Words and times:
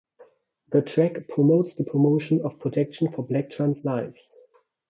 The 0.71 0.81
track 0.81 1.27
promotes 1.27 1.75
the 1.75 1.83
promotion 1.83 2.41
of 2.41 2.57
protection 2.57 3.11
for 3.11 3.21
black 3.21 3.51
trans 3.51 3.85
lives. 3.85 4.35